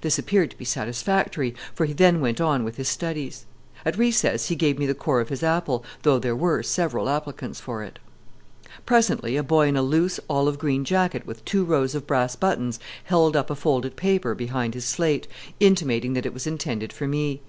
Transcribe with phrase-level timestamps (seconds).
[0.00, 3.46] This appeared to be satisfactory, for he then went on with his studies.
[3.84, 7.60] At recess he gave me the core of his apple, though there were several applicants
[7.60, 8.00] for it.
[8.84, 12.80] Presently a boy in a loose olive green jacket with two rows of brass buttons
[13.04, 15.28] held up a folded paper behind his slate,
[15.60, 17.40] intimating that it was intended for me.